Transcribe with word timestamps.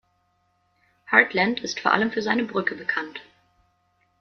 Hartland 1.11 1.59
ist 1.59 1.79
vor 1.79 1.91
allem 1.93 2.09
für 2.11 2.23
seine 2.23 2.43
Brücke 2.43 2.73
bekannt. 2.73 3.21